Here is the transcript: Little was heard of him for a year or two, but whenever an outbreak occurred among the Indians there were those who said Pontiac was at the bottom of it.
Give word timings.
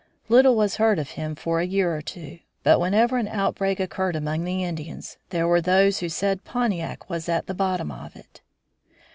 Little 0.29 0.55
was 0.55 0.77
heard 0.77 0.97
of 0.97 1.11
him 1.11 1.35
for 1.35 1.59
a 1.59 1.63
year 1.63 1.95
or 1.95 2.01
two, 2.01 2.39
but 2.63 2.79
whenever 2.79 3.19
an 3.19 3.27
outbreak 3.27 3.79
occurred 3.79 4.15
among 4.15 4.45
the 4.45 4.63
Indians 4.63 5.17
there 5.29 5.47
were 5.47 5.61
those 5.61 5.99
who 5.99 6.09
said 6.09 6.43
Pontiac 6.43 7.07
was 7.07 7.29
at 7.29 7.45
the 7.45 7.53
bottom 7.53 7.91
of 7.91 8.15
it. 8.15 8.41